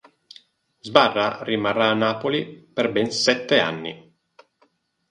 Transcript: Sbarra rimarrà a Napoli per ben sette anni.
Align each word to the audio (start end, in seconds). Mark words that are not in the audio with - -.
Sbarra 0.79 1.43
rimarrà 1.43 1.91
a 1.91 1.93
Napoli 1.93 2.43
per 2.73 2.91
ben 2.91 3.11
sette 3.11 3.59
anni. 3.59 4.15